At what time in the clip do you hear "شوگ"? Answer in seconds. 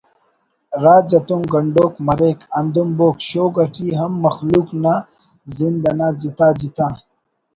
3.27-3.53